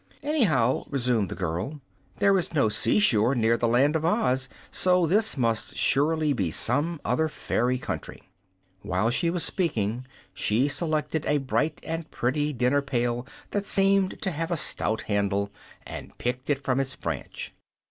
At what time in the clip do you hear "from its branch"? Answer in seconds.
16.63-17.53